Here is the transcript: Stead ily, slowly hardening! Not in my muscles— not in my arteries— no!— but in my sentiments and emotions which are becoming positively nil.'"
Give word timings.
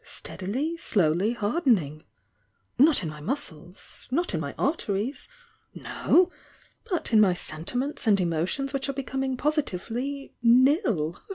Stead 0.03 0.41
ily, 0.41 0.75
slowly 0.77 1.33
hardening! 1.33 2.01
Not 2.79 3.03
in 3.03 3.09
my 3.09 3.21
muscles— 3.21 4.07
not 4.09 4.33
in 4.33 4.39
my 4.39 4.55
arteries— 4.57 5.27
no!— 5.75 6.27
but 6.89 7.13
in 7.13 7.21
my 7.21 7.35
sentiments 7.35 8.07
and 8.07 8.19
emotions 8.19 8.73
which 8.73 8.89
are 8.89 8.93
becoming 8.93 9.37
positively 9.37 10.33
nil.'" 10.41 11.21